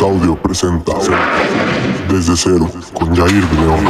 [0.00, 0.92] Audio presenta
[2.08, 3.84] Desde Cero con Jair de León.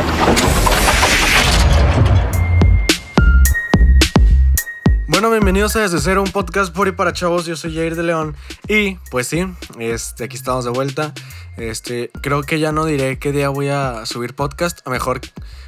[5.07, 7.47] Bueno, bienvenidos a Desde Cero, un podcast por y para chavos.
[7.47, 8.35] Yo soy Jair de León.
[8.69, 9.47] Y pues sí,
[9.79, 11.15] este, aquí estamos de vuelta.
[11.57, 14.87] Este, creo que ya no diré qué día voy a subir podcast.
[14.87, 15.21] A mejor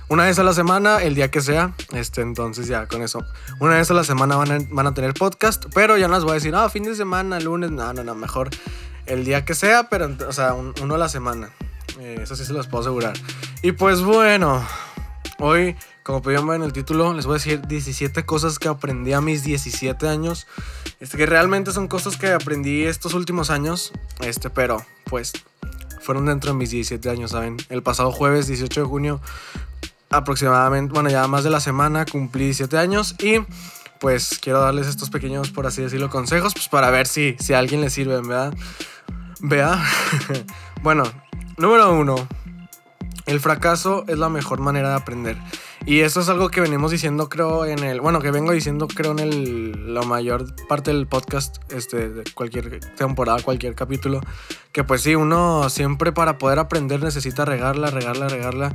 [0.08, 1.74] una vez a la semana, el día que sea.
[1.92, 3.24] Este, entonces ya con eso.
[3.60, 5.66] Una vez a la semana van a, van a tener podcast.
[5.74, 7.70] Pero ya no les voy a decir, ah, fin de semana, lunes.
[7.70, 8.50] No, no, no, mejor
[9.06, 11.50] el día que sea, pero, o sea, uno a la semana.
[12.00, 13.14] Eh, eso sí se los puedo asegurar.
[13.62, 14.66] Y pues bueno,
[15.38, 19.12] hoy, como pudieron ver en el título, les voy a decir 17 cosas que aprendí
[19.12, 20.46] a mis 17 años.
[21.00, 23.92] Este, que realmente son cosas que aprendí estos últimos años.
[24.20, 25.32] Este, pero pues
[26.00, 27.56] fueron dentro de mis 17 años, ¿saben?
[27.68, 29.20] El pasado jueves 18 de junio,
[30.10, 33.38] aproximadamente, bueno, ya más de la semana, cumplí 17 años y
[34.00, 37.58] pues quiero darles estos pequeños, por así decirlo, consejos, pues para ver si, si a
[37.58, 38.54] alguien le sirven, ¿verdad?
[39.46, 39.78] Vea.
[40.82, 41.02] bueno,
[41.58, 42.14] número uno.
[43.26, 45.36] El fracaso es la mejor manera de aprender.
[45.84, 48.00] Y eso es algo que venimos diciendo, creo, en el.
[48.00, 52.80] Bueno, que vengo diciendo, creo, en el, la mayor parte del podcast, este, de cualquier
[52.96, 54.22] temporada, cualquier capítulo.
[54.72, 58.74] Que pues sí, uno siempre para poder aprender necesita regarla, regarla, regarla.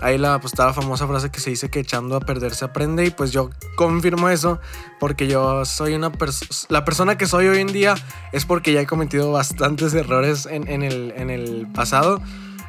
[0.00, 2.64] Ahí la, pues, está la famosa frase que se dice que echando a perder se
[2.64, 3.06] aprende.
[3.06, 4.60] Y pues yo confirmo eso
[5.00, 6.50] porque yo soy una persona.
[6.68, 7.94] La persona que soy hoy en día
[8.32, 12.20] es porque ya he cometido bastantes errores en, en, el, en el pasado.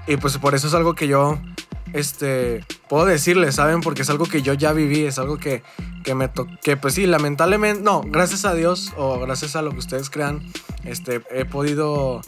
[0.08, 1.40] Y pues por eso es algo que yo
[1.94, 3.82] este, puedo decirle, ¿saben?
[3.82, 5.64] Porque es algo que yo ya viví, es algo que,
[6.04, 6.30] que me
[6.62, 10.42] que pues sí, lamentablemente, no, gracias a Dios o gracias a lo que ustedes crean,
[10.84, 12.22] este, he podido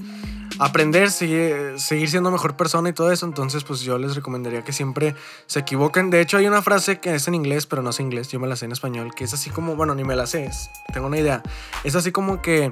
[0.60, 3.26] aprender, seguir, siendo mejor persona y todo eso.
[3.26, 6.10] Entonces, pues yo les recomendaría que siempre se equivoquen.
[6.10, 8.48] De hecho, hay una frase que es en inglés, pero no sé inglés, yo me
[8.48, 10.50] la sé en español, que es así como, bueno, ni me la sé,
[10.94, 11.44] tengo una idea.
[11.84, 12.70] Es así como que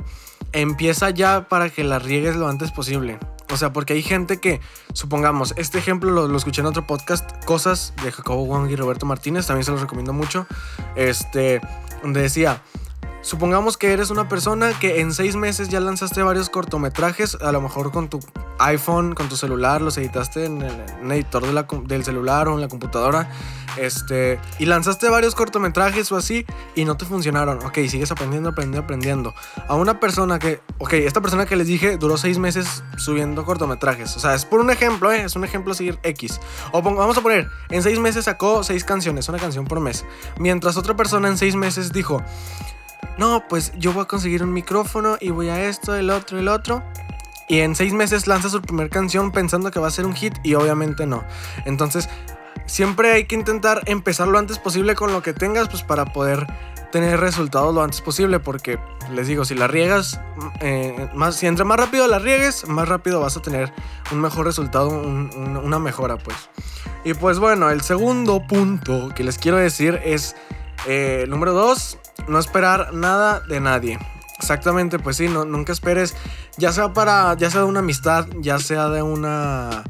[0.52, 3.20] empieza ya para que la riegues lo antes posible.
[3.52, 4.60] O sea, porque hay gente que,
[4.94, 9.06] supongamos, este ejemplo lo, lo, escuché en otro podcast, Cosas de Jacobo Wang y Roberto
[9.06, 10.48] Martínez, también se los recomiendo mucho.
[10.96, 11.62] Este,
[12.02, 12.62] donde decía,
[13.26, 17.60] Supongamos que eres una persona que en seis meses ya lanzaste varios cortometrajes, a lo
[17.60, 18.20] mejor con tu
[18.60, 21.44] iPhone, con tu celular, los editaste en el, editor
[21.88, 23.28] del celular o en la computadora,
[23.78, 27.66] este, y lanzaste varios cortometrajes o así y no te funcionaron.
[27.66, 29.34] Ok, sigues aprendiendo, aprendiendo, aprendiendo.
[29.68, 34.16] A una persona que, ok, esta persona que les dije duró seis meses subiendo cortometrajes.
[34.18, 35.24] O sea, es por un ejemplo, ¿eh?
[35.24, 36.40] es un ejemplo seguir X.
[36.74, 40.06] O vamos a poner, en seis meses sacó seis canciones, una canción por mes.
[40.38, 42.22] Mientras otra persona en seis meses dijo,
[43.18, 46.48] no, pues yo voy a conseguir un micrófono y voy a esto, el otro, el
[46.48, 46.84] otro.
[47.48, 50.34] Y en seis meses lanza su primera canción pensando que va a ser un hit
[50.44, 51.24] y obviamente no.
[51.66, 52.10] Entonces,
[52.66, 56.48] siempre hay que intentar empezar lo antes posible con lo que tengas, pues para poder
[56.92, 58.40] tener resultados lo antes posible.
[58.40, 58.80] Porque
[59.12, 60.20] les digo, si la riegas,
[60.60, 63.72] eh, más, si entre más rápido la riegues, más rápido vas a tener
[64.12, 66.50] un mejor resultado, una mejora, pues.
[67.04, 70.36] Y pues bueno, el segundo punto que les quiero decir es,
[70.88, 71.98] eh, número dos,
[72.28, 74.00] no esperar nada de nadie.
[74.38, 76.16] Exactamente, pues sí, no, nunca esperes,
[76.58, 79.84] ya sea para, ya sea de una amistad, ya sea de una,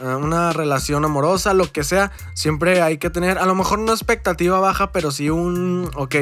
[0.00, 3.92] eh, una relación amorosa, lo que sea, siempre hay que tener, a lo mejor una
[3.92, 6.16] expectativa baja, pero sí un, ok,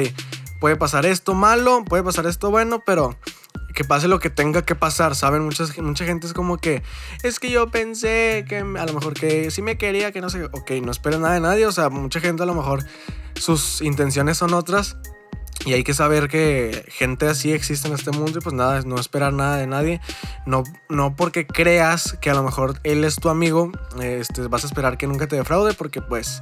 [0.59, 3.17] puede pasar esto malo, puede pasar esto bueno, pero
[3.73, 5.43] que pase lo que tenga que pasar, ¿saben?
[5.43, 6.83] Muchas, mucha gente es como que,
[7.23, 10.45] es que yo pensé que a lo mejor que sí me quería, que no sé,
[10.45, 12.83] ok, no espero nada de nadie, o sea, mucha gente a lo mejor
[13.35, 14.97] sus intenciones son otras
[15.65, 18.99] y hay que saber que gente así existe en este mundo y pues nada, no
[18.99, 20.01] esperar nada de nadie.
[20.45, 23.71] No, no porque creas que a lo mejor él es tu amigo,
[24.01, 26.41] este, vas a esperar que nunca te defraude porque pues...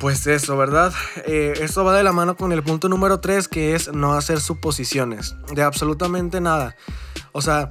[0.00, 0.94] Pues eso, ¿verdad?
[1.26, 4.40] Eh, esto va de la mano con el punto número 3 que es no hacer
[4.40, 6.74] suposiciones de absolutamente nada.
[7.32, 7.68] O sea,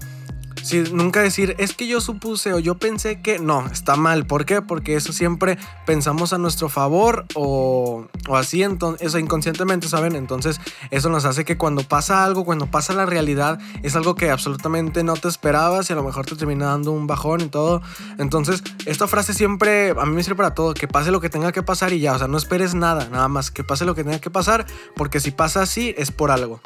[0.63, 4.25] si nunca decir, es que yo supuse o yo pensé que no, está mal.
[4.25, 4.61] ¿Por qué?
[4.61, 10.15] Porque eso siempre pensamos a nuestro favor o, o así, entonces, eso inconscientemente, ¿saben?
[10.15, 10.59] Entonces,
[10.91, 15.03] eso nos hace que cuando pasa algo, cuando pasa la realidad, es algo que absolutamente
[15.03, 17.81] no te esperabas y a lo mejor te termina dando un bajón y todo.
[18.17, 21.51] Entonces, esta frase siempre a mí me sirve para todo: que pase lo que tenga
[21.51, 24.03] que pasar y ya, o sea, no esperes nada, nada más que pase lo que
[24.03, 26.61] tenga que pasar, porque si pasa así es por algo.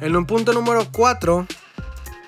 [0.00, 1.46] En un punto número 4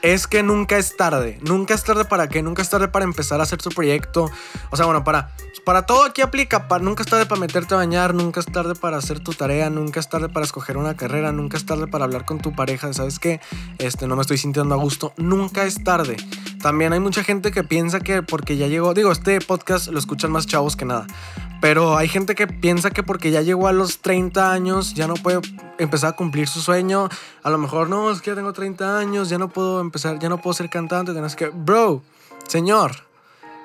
[0.03, 1.39] es que nunca es tarde.
[1.43, 2.43] Nunca es tarde para qué?
[2.43, 4.31] Nunca es tarde para empezar a hacer tu proyecto.
[4.71, 5.31] O sea, bueno, para,
[5.65, 6.69] para todo aquí aplica.
[6.69, 8.15] Para, nunca es tarde para meterte a bañar.
[8.15, 9.71] Nunca es tarde para hacer tu tarea.
[9.71, 11.33] Nunca es tarde para escoger una carrera.
[11.33, 12.93] Nunca es tarde para hablar con tu pareja.
[12.93, 13.41] ¿Sabes qué?
[13.79, 15.13] Este, no me estoy sintiendo a gusto.
[15.17, 16.17] Nunca es tarde.
[16.61, 20.31] también hay mucha gente que piensa que porque ya llegó, digo, este podcast lo escuchan
[20.31, 21.07] más chavos que nada,
[21.61, 25.15] pero hay gente que piensa que porque ya llegó a los 30 años ya no
[25.15, 25.41] puede
[25.79, 27.09] empezar a cumplir su sueño.
[27.43, 30.29] A lo mejor no, es que ya tengo 30 años, ya no puedo empezar, ya
[30.29, 31.13] no puedo ser cantante.
[31.13, 32.03] Tienes que, bro,
[32.49, 32.93] señor,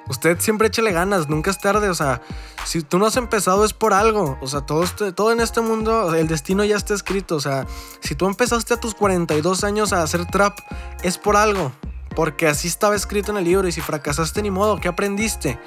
[0.10, 1.90] usted siempre échale ganas, nunca es tarde.
[1.90, 2.22] O sea,
[2.66, 4.38] si tú no has empezado es por algo.
[4.42, 7.36] O sea, todo, este, todo en este mundo, el destino ya está escrito.
[7.36, 7.66] O sea,
[8.02, 10.60] si tú empezaste a tus 42 años a hacer trap,
[11.02, 11.72] es por algo.
[12.14, 13.68] Porque así estaba escrito en el libro.
[13.68, 15.60] Y si fracasaste, ni modo, ¿qué aprendiste?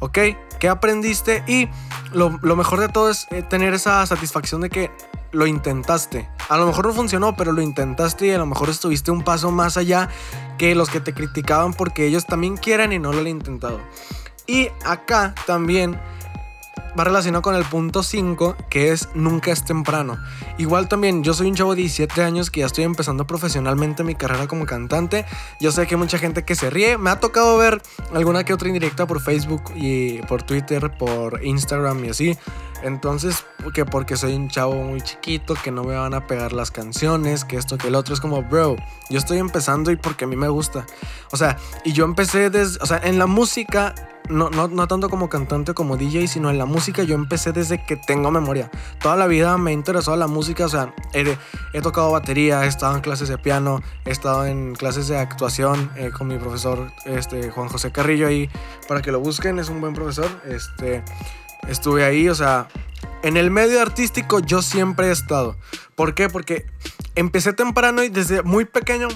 [0.00, 0.18] ¿Ok?
[0.58, 1.42] ¿Qué aprendiste?
[1.46, 1.68] Y
[2.12, 4.90] lo, mejor de todo es eh, tener esa satisfacción de que
[5.32, 6.28] lo intentaste.
[6.48, 9.50] A lo mejor no funcionó, pero lo intentaste y a lo mejor estuviste un paso
[9.50, 10.08] más allá
[10.56, 13.80] que los que te criticaban porque ellos también quieren y no lo han intentado.
[14.46, 16.00] Y acá también
[16.98, 20.18] va relacionado con el punto 5, que es nunca es temprano.
[20.58, 24.14] Igual también, yo soy un chavo de 17 años que ya estoy empezando profesionalmente mi
[24.14, 25.24] carrera como cantante.
[25.60, 26.98] Yo sé que hay mucha gente que se ríe.
[26.98, 27.80] Me ha tocado ver
[28.14, 32.38] alguna que otra indirecta por Facebook y por Twitter, por Instagram y así.
[32.82, 33.44] Entonces,
[33.74, 37.44] que porque soy un chavo muy chiquito, que no me van a pegar las canciones,
[37.44, 38.76] que esto, que el otro, es como, bro,
[39.10, 40.86] yo estoy empezando y porque a mí me gusta.
[41.32, 43.94] O sea, y yo empecé desde, o sea, en la música
[44.28, 47.84] no, no, no, tanto como cantante como DJ, sino en la música yo empecé desde
[47.84, 48.70] que tengo memoria.
[49.00, 51.36] Toda la vida me interesó la música, o sea, he,
[51.72, 55.90] he tocado batería, he estado en clases de piano, he estado en clases de actuación
[55.96, 58.48] eh, con mi profesor este, Juan José Carrillo ahí,
[58.86, 60.28] para que lo busquen, es un buen profesor.
[60.46, 61.02] Este,
[61.68, 62.68] estuve ahí, o sea,
[63.22, 65.56] en el medio artístico yo siempre he estado.
[65.94, 66.28] ¿Por qué?
[66.28, 66.66] Porque
[67.14, 69.08] empecé temprano y desde muy pequeño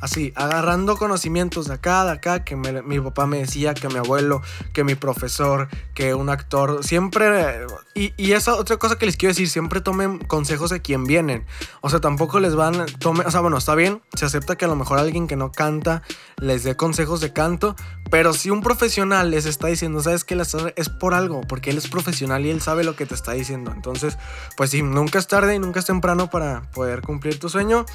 [0.00, 4.42] así, agarrando conocimientos de acá, de acá, que mi papá me decía, que mi abuelo,
[4.72, 9.30] que mi profesor, que un actor, siempre, y, y, esa otra cosa que les quiero
[9.30, 11.46] decir, siempre tomen consejos de quien vienen,
[11.80, 14.68] o sea, tampoco les van, tome, o sea, bueno, está bien, se acepta que a
[14.68, 16.02] lo mejor alguien que no canta
[16.38, 17.76] les dé consejos de canto,
[18.10, 20.40] pero si un profesional les está diciendo, sabes que
[20.76, 23.72] es por algo, porque él es profesional y él sabe lo que te está diciendo,
[23.74, 24.18] entonces,
[24.56, 27.86] pues sí, nunca es tarde y nunca es temprano para poder cumplir tu sueño.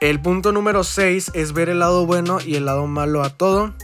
[0.00, 3.74] El punto número 6 es ver el lado bueno y el lado malo a todo.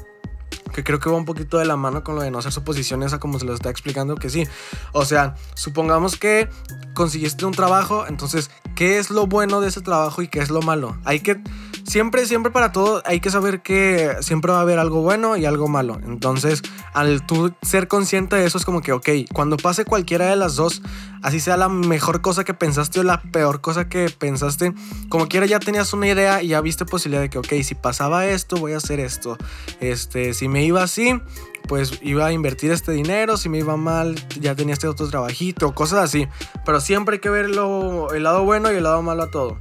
[0.72, 3.14] Que creo que va un poquito de la mano con lo de no hacer suposiciones
[3.14, 4.46] a como se lo está explicando que sí.
[4.92, 6.50] O sea, supongamos que
[6.92, 10.60] consiguiste un trabajo, entonces, ¿qué es lo bueno de ese trabajo y qué es lo
[10.60, 10.98] malo?
[11.04, 11.40] Hay que
[11.86, 15.44] siempre, siempre para todo hay que saber que siempre va a haber algo bueno y
[15.44, 15.98] algo malo.
[16.04, 16.62] Entonces,
[16.92, 20.56] al tú ser consciente de eso es como que, ok, cuando pase cualquiera de las
[20.56, 20.82] dos,
[21.22, 24.74] así sea la mejor cosa que pensaste o la peor cosa que pensaste,
[25.08, 28.26] como quiera ya tenías una idea y ya viste posibilidad de que, ok, si pasaba
[28.26, 29.36] esto, voy a hacer esto.
[29.80, 31.20] Este, si me iba así,
[31.68, 35.74] pues iba a invertir este dinero, si me iba mal, ya tenía este otro trabajito,
[35.74, 36.28] cosas así.
[36.64, 39.58] Pero siempre hay que ver el lado bueno y el lado malo a todo.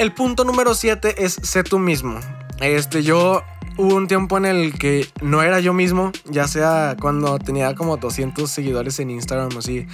[0.00, 2.20] El punto número 7 es sé tú mismo.
[2.58, 3.42] Este, yo
[3.76, 7.98] hubo un tiempo en el que no era yo mismo, ya sea cuando tenía como
[7.98, 9.86] 200 seguidores en Instagram así.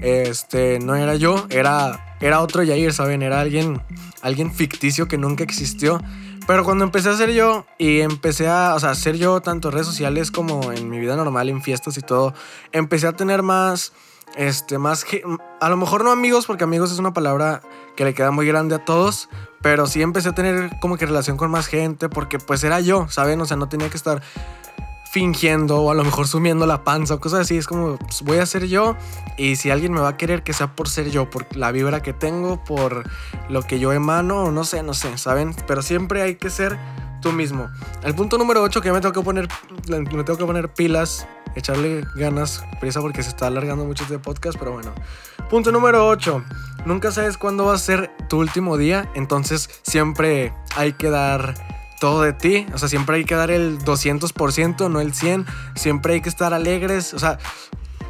[0.00, 3.22] Este, no era yo, era era otro Yair, ¿saben?
[3.22, 3.80] Era alguien
[4.20, 6.02] alguien ficticio que nunca existió.
[6.48, 9.74] Pero cuando empecé a ser yo y empecé a, o sea, ser yo tanto en
[9.74, 12.34] redes sociales como en mi vida normal, en fiestas y todo,
[12.72, 13.92] empecé a tener más
[14.36, 15.04] este, más.
[15.60, 17.60] A lo mejor no amigos, porque amigos es una palabra
[17.96, 19.28] que le queda muy grande a todos.
[19.62, 23.08] Pero sí empecé a tener como que relación con más gente, porque pues era yo,
[23.08, 23.40] ¿saben?
[23.40, 24.22] O sea, no tenía que estar
[25.12, 27.58] fingiendo o a lo mejor sumiendo la panza o cosas así.
[27.58, 28.96] Es como, pues, voy a ser yo
[29.36, 32.02] y si alguien me va a querer, que sea por ser yo, por la vibra
[32.02, 33.04] que tengo, por
[33.50, 35.54] lo que yo emano, o no sé, no sé, ¿saben?
[35.66, 36.78] Pero siempre hay que ser
[37.20, 37.68] tú mismo.
[38.02, 39.48] El punto número 8 que me tengo que poner,
[39.88, 44.58] me tengo que poner pilas echarle ganas, prisa porque se está alargando mucho este podcast,
[44.58, 44.92] pero bueno.
[45.50, 46.44] Punto número 8.
[46.86, 51.54] Nunca sabes cuándo va a ser tu último día, entonces siempre hay que dar
[52.00, 56.14] todo de ti, o sea, siempre hay que dar el 200%, no el 100, siempre
[56.14, 57.38] hay que estar alegres, o sea,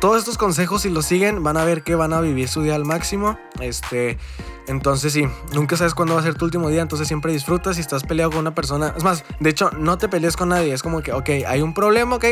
[0.03, 2.75] todos estos consejos si los siguen van a ver que van a vivir su día
[2.75, 4.19] al máximo, este
[4.67, 7.83] entonces sí, nunca sabes cuándo va a ser tu último día, entonces siempre disfrutas si
[7.83, 8.95] estás peleado con una persona.
[8.97, 11.73] Es más, de hecho, no te pelees con nadie, es como que, ok, hay un
[11.73, 12.25] problema, ok,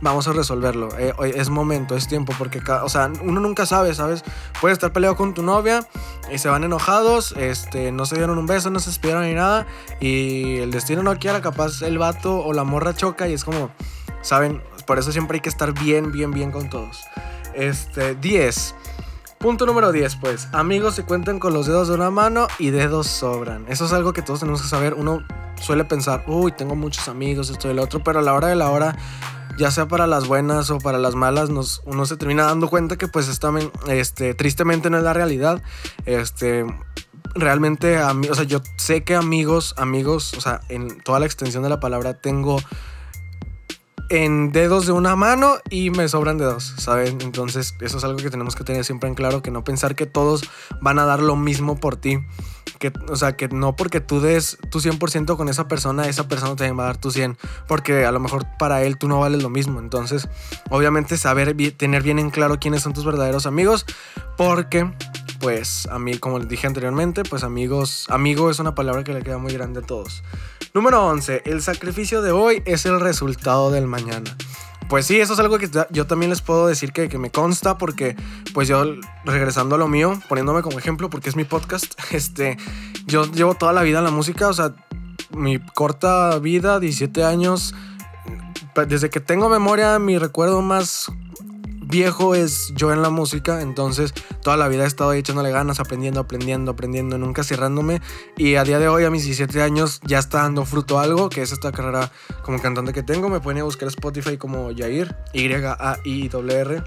[0.00, 0.88] vamos a resolverlo.
[0.98, 4.22] Eh, es momento, es tiempo, porque, o sea, uno nunca sabe, ¿sabes?
[4.60, 5.86] Puedes estar peleado con tu novia
[6.32, 9.66] y se van enojados, este, no se dieron un beso, no se despidieron ni nada,
[10.00, 13.70] y el destino no quiera, capaz el vato o la morra choca y es como,
[14.22, 14.62] ¿saben?
[14.86, 17.04] Por eso siempre hay que estar bien, bien, bien con todos.
[17.54, 18.74] Este, 10.
[19.38, 20.48] Punto número 10, pues.
[20.52, 23.66] Amigos se cuentan con los dedos de una mano y dedos sobran.
[23.68, 24.94] Eso es algo que todos tenemos que saber.
[24.94, 25.22] Uno
[25.60, 28.56] suele pensar, uy, tengo muchos amigos, esto y el otro, pero a la hora de
[28.56, 28.96] la hora,
[29.56, 32.96] ya sea para las buenas o para las malas, nos, uno se termina dando cuenta
[32.96, 33.52] que pues esta,
[33.88, 35.62] este, tristemente no es la realidad.
[36.04, 36.64] Este,
[37.34, 41.68] realmente, o sea, yo sé que amigos, amigos, o sea, en toda la extensión de
[41.68, 42.58] la palabra tengo
[44.08, 47.20] en dedos de una mano y me sobran dedos, ¿saben?
[47.20, 50.06] Entonces eso es algo que tenemos que tener siempre en claro, que no pensar que
[50.06, 50.48] todos
[50.80, 52.18] van a dar lo mismo por ti.
[52.78, 56.54] Que, o sea, que no porque tú des tu 100% con esa persona, esa persona
[56.54, 57.36] te va a dar tu 100,
[57.66, 59.80] porque a lo mejor para él tú no vales lo mismo.
[59.80, 60.28] Entonces,
[60.70, 63.84] obviamente saber, tener bien en claro quiénes son tus verdaderos amigos,
[64.36, 64.92] porque
[65.40, 69.22] pues a mí, como les dije anteriormente, pues amigos, amigo es una palabra que le
[69.22, 70.22] queda muy grande a todos.
[70.74, 74.36] Número 11, el sacrificio de hoy es el resultado del mañana.
[74.88, 77.78] Pues sí, eso es algo que yo también les puedo decir que, que, me consta
[77.78, 78.16] porque
[78.54, 78.84] pues yo
[79.24, 82.56] regresando a lo mío, poniéndome como ejemplo porque es mi podcast, este,
[83.06, 84.74] yo llevo toda la vida en la música, o sea,
[85.30, 87.74] mi corta vida, 17 años,
[88.86, 91.10] desde que tengo memoria, mi recuerdo más
[91.88, 95.80] viejo es yo en la música, entonces toda la vida he estado ahí echándole ganas,
[95.80, 98.00] aprendiendo, aprendiendo, aprendiendo, nunca cerrándome.
[98.36, 101.42] Y a día de hoy, a mis 17 años, ya está dando fruto algo, que
[101.42, 103.28] es esta carrera como cantante que tengo.
[103.28, 106.84] Me pueden a buscar Spotify como Yair, Y-A-I-R.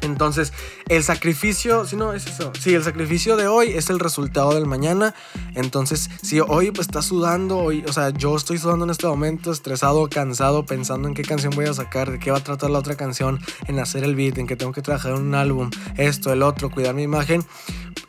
[0.00, 0.52] Entonces,
[0.88, 2.52] el sacrificio, si no, es eso.
[2.58, 5.14] Sí, el sacrificio de hoy es el resultado del mañana.
[5.54, 9.50] Entonces, si hoy pues estás sudando, hoy, o sea, yo estoy sudando en este momento,
[9.50, 12.78] estresado, cansado, pensando en qué canción voy a sacar, de qué va a tratar la
[12.78, 16.42] otra canción, en hacer el beat, en que tengo que trabajar un álbum, esto, el
[16.42, 17.44] otro, cuidar mi imagen.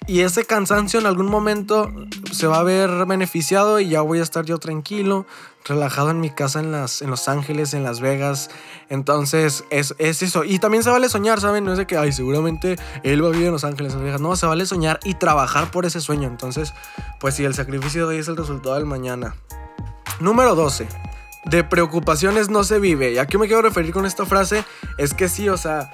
[0.07, 1.91] Y ese cansancio en algún momento
[2.31, 5.27] se va a ver beneficiado y ya voy a estar yo tranquilo,
[5.69, 8.49] relajado en mi casa en, las, en Los Ángeles, en Las Vegas.
[8.89, 10.43] Entonces, es, es, eso.
[10.43, 11.63] Y también se vale soñar, ¿saben?
[11.63, 14.05] No es de que, ay, seguramente él va a vivir en Los Ángeles, en Las
[14.05, 14.21] Vegas.
[14.21, 16.27] No, se vale soñar y trabajar por ese sueño.
[16.27, 16.73] Entonces,
[17.19, 19.35] pues sí, el sacrificio de hoy es el resultado del mañana.
[20.19, 20.87] Número 12.
[21.45, 23.13] De preocupaciones no se vive.
[23.13, 24.65] ¿Y a qué me quiero referir con esta frase?
[24.97, 25.91] Es que sí, o sea,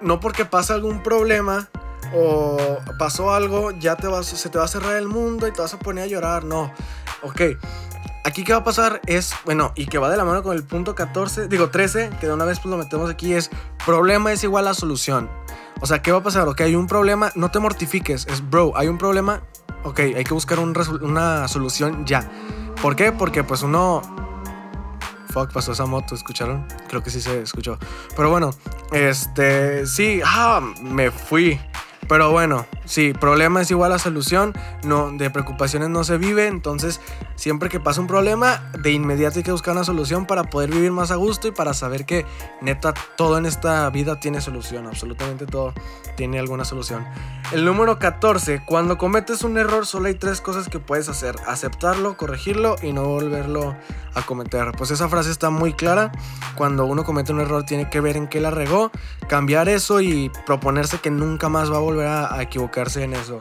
[0.00, 1.68] no porque pasa algún problema
[2.14, 2.56] o
[2.98, 5.74] pasó algo, ya te vas, se te va a cerrar el mundo y te vas
[5.74, 6.44] a poner a llorar.
[6.44, 6.72] No,
[7.22, 7.40] ok.
[8.26, 10.64] Aquí qué va a pasar es, bueno, y que va de la mano con el
[10.64, 13.50] punto 14, digo 13, que de una vez pues lo metemos aquí, es
[13.84, 15.28] problema es igual a solución.
[15.82, 16.48] O sea, ¿qué va a pasar?
[16.48, 19.42] Ok, hay un problema, no te mortifiques, es bro, hay un problema,
[19.82, 22.30] ok, hay que buscar una solución ya.
[22.80, 23.12] ¿Por qué?
[23.12, 24.00] Porque pues uno...
[25.28, 26.66] Fuck, pasó esa moto, ¿escucharon?
[26.88, 27.76] Creo que sí se escuchó.
[28.16, 28.50] Pero bueno,
[28.92, 31.60] este, sí, ah, me fui.
[32.08, 34.52] Pero bueno, sí, problema es igual a solución,
[34.84, 37.00] no, de preocupaciones no se vive, entonces
[37.36, 40.92] siempre que pasa un problema, de inmediato hay que buscar una solución para poder vivir
[40.92, 42.24] más a gusto y para saber que
[42.60, 45.72] neta todo en esta vida tiene solución, absolutamente todo
[46.16, 47.04] tiene alguna solución.
[47.52, 52.16] El número 14, cuando cometes un error solo hay tres cosas que puedes hacer, aceptarlo,
[52.16, 53.76] corregirlo y no volverlo
[54.14, 54.72] a cometer.
[54.76, 56.12] Pues esa frase está muy clara,
[56.56, 58.90] cuando uno comete un error tiene que ver en qué la regó,
[59.28, 63.40] cambiar eso y proponerse que nunca más va a volver a, equivocarse en eso.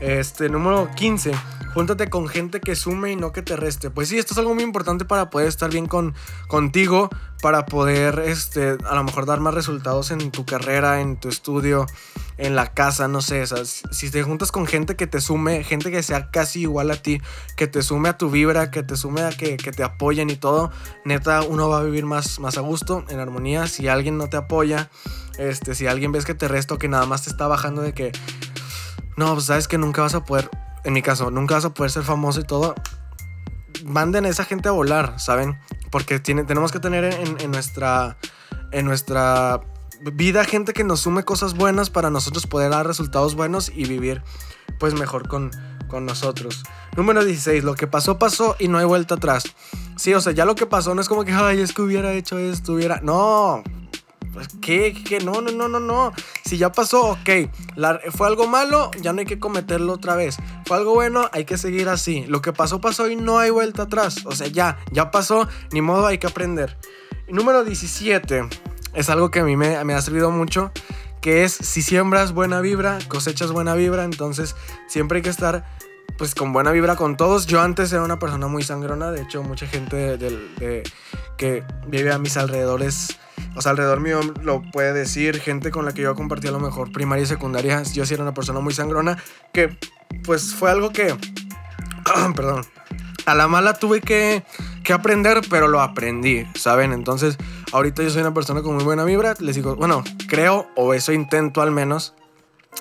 [0.00, 1.32] Este, número 15.
[1.72, 3.90] Júntate con gente que sume y no que te reste.
[3.90, 6.14] Pues sí, esto es algo muy importante para poder estar bien con,
[6.48, 7.08] contigo,
[7.40, 11.86] para poder, este, a lo mejor dar más resultados en tu carrera, en tu estudio,
[12.36, 13.44] en la casa, no sé.
[13.66, 17.20] si te juntas con gente que te sume, gente que sea casi igual a ti,
[17.56, 20.70] que te sume a tu vibra, que te sume a que, te apoyen y todo,
[21.04, 23.66] neta, uno va a vivir más, más a gusto, en armonía.
[23.66, 24.90] Si alguien no te apoya,
[25.38, 28.12] este, si alguien ves que te resto, que nada más te está bajando de que,
[29.18, 30.48] no, pues sabes que nunca vas a poder,
[30.84, 32.76] en mi caso, nunca vas a poder ser famoso y todo,
[33.84, 35.58] manden a esa gente a volar, ¿saben?
[35.90, 38.16] Porque tenemos que tener en, nuestra,
[38.70, 39.60] en nuestra
[40.12, 44.22] vida gente que nos sume cosas buenas para nosotros poder dar resultados buenos y vivir
[44.78, 45.50] pues mejor con,
[45.88, 46.62] con nosotros.
[46.96, 49.42] Número 16, lo que pasó pasó y no hay vuelta atrás.
[49.96, 52.12] Sí, o sea, ya lo que pasó no es como que, ay, es que hubiera
[52.12, 53.00] hecho esto, hubiera...
[53.00, 53.64] No,
[54.38, 54.94] pues, ¿Qué?
[55.04, 55.18] ¿Qué?
[55.18, 56.12] No, no, no, no, no.
[56.44, 57.50] Si ya pasó, ok.
[58.12, 60.36] fue algo malo, ya no hay que cometerlo otra vez.
[60.64, 62.24] Fue algo bueno, hay que seguir así.
[62.26, 64.24] Lo que pasó, pasó y no hay vuelta atrás.
[64.26, 66.76] O sea, ya, ya pasó, ni modo, hay que aprender.
[67.28, 68.48] número 17
[68.94, 70.70] es algo que a mí me, ha servido mucho.
[71.20, 74.04] Que es si siembras buena vibra, cosechas buena vibra.
[74.04, 74.54] Entonces,
[74.86, 75.64] siempre hay que estar
[76.16, 77.46] pues con buena vibra con todos.
[77.46, 80.16] Yo antes era una persona muy sangrona, de hecho mucha gente
[81.36, 83.18] que vive a mis alrededores,
[83.54, 86.60] o sea, alrededor mío lo puede decir, gente con la que yo compartí a lo
[86.60, 89.18] mejor primaria y secundaria, yo sí era una persona muy sangrona,
[89.52, 89.76] que
[90.24, 91.16] pues fue algo que,
[92.36, 92.64] perdón,
[93.26, 94.42] a la mala tuve que,
[94.84, 96.92] que aprender, pero lo aprendí, ¿saben?
[96.92, 97.36] Entonces,
[97.72, 101.12] ahorita yo soy una persona con muy buena vibra, les digo, bueno, creo, o eso
[101.12, 102.14] intento al menos,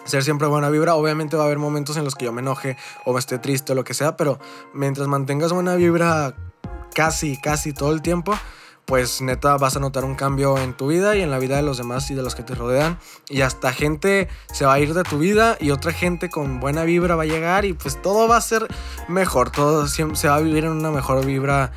[0.06, 0.96] ser siempre buena vibra.
[0.96, 3.74] Obviamente va a haber momentos en los que yo me enoje o me esté triste
[3.74, 4.40] o lo que sea, pero
[4.74, 6.34] mientras mantengas buena vibra
[6.94, 8.38] casi, casi todo el tiempo,
[8.88, 11.62] pues neta vas a notar un cambio en tu vida y en la vida de
[11.62, 12.98] los demás y de los que te rodean.
[13.28, 16.86] Y hasta gente se va a ir de tu vida y otra gente con buena
[16.86, 18.66] vibra va a llegar y pues todo va a ser
[19.10, 21.74] mejor, todo se va a vivir en una mejor vibra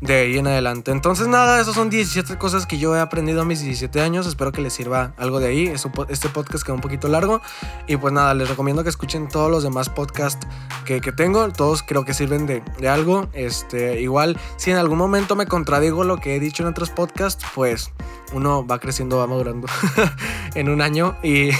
[0.00, 0.92] de ahí en adelante.
[0.92, 4.26] Entonces nada, esas son 17 cosas que yo he aprendido a mis 17 años.
[4.26, 5.72] Espero que les sirva algo de ahí.
[6.08, 7.40] Este podcast quedó un poquito largo.
[7.86, 10.46] Y pues nada, les recomiendo que escuchen todos los demás podcasts
[10.84, 11.48] que, que tengo.
[11.52, 13.28] Todos creo que sirven de, de, algo.
[13.32, 17.44] Este, igual, si en algún momento me contradigo lo que he dicho en otros podcasts,
[17.54, 17.92] pues
[18.32, 19.66] uno va creciendo, va madurando
[20.54, 21.16] en un año.
[21.24, 21.50] Y,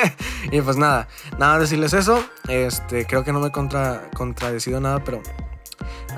[0.52, 2.24] y pues nada, nada decirles eso.
[2.48, 5.20] Este, creo que no me he contra, contradecido nada, pero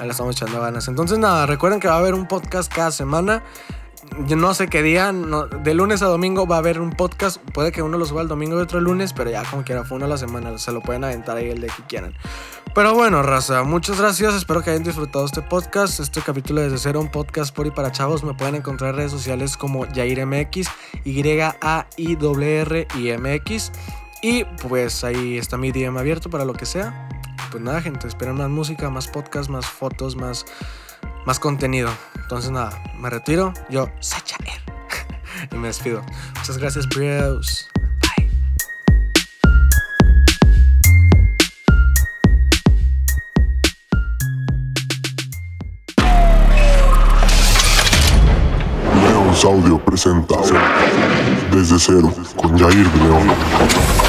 [0.00, 0.88] Ahí le estamos echando ganas.
[0.88, 3.42] Entonces, nada, recuerden que va a haber un podcast cada semana.
[4.26, 7.36] Yo no sé qué día, de lunes a domingo va a haber un podcast.
[7.52, 9.84] Puede que uno lo suba el domingo y otro el lunes, pero ya como quiera,
[9.84, 10.56] fue uno a la semana.
[10.56, 12.14] Se lo pueden aventar ahí el de que quieran.
[12.74, 14.32] Pero bueno, raza, muchas gracias.
[14.32, 16.00] Espero que hayan disfrutado este podcast.
[16.00, 18.24] Este capítulo desde cero, un podcast por y para chavos.
[18.24, 20.66] Me pueden encontrar en redes sociales como YairMX,
[21.04, 21.62] Y-A-I-R-R-I-M-X.
[24.22, 27.19] Y pues ahí está mi DM abierto para lo que sea
[27.50, 30.46] pues nada, gente, esperen más música, más podcast, más fotos, más,
[31.26, 31.90] más contenido.
[32.16, 33.52] Entonces nada, me retiro.
[33.68, 34.36] Yo, Sacha
[35.50, 36.02] y me despido.
[36.36, 37.70] Muchas gracias, bros.
[49.44, 50.34] Audio presenta
[51.50, 53.99] Desde Cero con Jair de León.